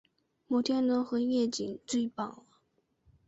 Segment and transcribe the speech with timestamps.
[0.47, 2.43] 摩天轮和夜景最棒了